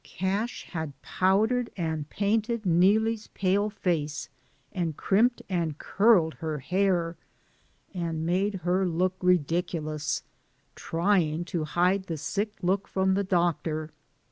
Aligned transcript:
Cash 0.03 0.63
had 0.71 0.99
powdered 1.03 1.69
and 1.77 2.09
painted 2.09 2.65
Neelie' 2.65 3.13
s 3.19 3.29
pale 3.35 3.69
face 3.69 4.29
and 4.71 4.97
crimped 4.97 5.43
and 5.47 5.77
curled 5.77 6.33
her 6.41 6.57
hair— 6.57 7.17
and 7.93 8.25
made 8.25 8.55
her 8.65 8.87
look 8.87 9.13
ridiculous— 9.21 10.23
trying 10.75 11.45
to 11.45 11.65
hide 11.65 12.05
the 12.05 12.17
sick 12.17 12.55
look 12.63 12.87
from 12.87 13.13
the 13.13 13.23
doctor. 13.23 13.91